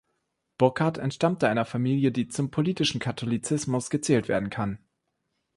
Burkart 0.57 0.97
entstammte 0.97 1.47
einer 1.47 1.63
Familie, 1.63 2.11
die 2.11 2.27
zum 2.27 2.49
politischen 2.49 2.99
Katholizismus 2.99 3.91
gezählt 3.91 4.29
werden 4.29 4.49
kann. 4.49 4.79